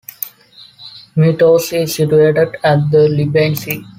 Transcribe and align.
Myrtos 1.15 1.73
is 1.73 1.93
situated 1.93 2.55
at 2.63 2.89
the 2.89 3.07
Libyan 3.07 3.55
Sea. 3.55 3.85